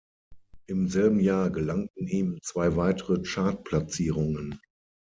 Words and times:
Im 0.65 0.87
selben 0.87 1.19
Jahr 1.19 1.51
gelangten 1.51 2.07
ihm 2.07 2.39
zwei 2.41 2.75
weitere 2.75 3.21
Chartplatzierungen. 3.21 4.59